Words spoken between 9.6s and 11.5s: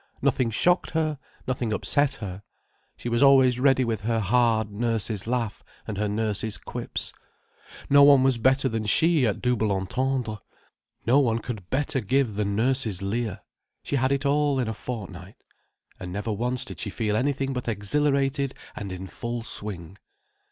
entendres. No one